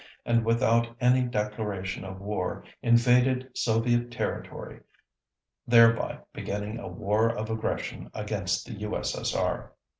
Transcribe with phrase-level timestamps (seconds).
[0.25, 4.79] and without any declaration of war invaded Soviet territory
[5.67, 9.73] thereby beginning a War of Aggression against the U.S.S.R.